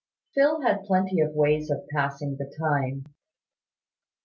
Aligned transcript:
Phil 0.33 0.61
had 0.63 0.83
plenty 0.85 1.19
of 1.19 1.35
ways 1.35 1.69
of 1.69 1.87
passing 1.91 2.35
the 2.35 2.51
time. 2.59 3.13